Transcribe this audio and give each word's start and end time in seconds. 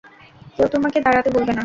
কেউ 0.55 0.67
তোমাকে 0.67 0.97
দাঁড়াতে 1.05 1.29
বলবে 1.35 1.51
না। 1.51 1.59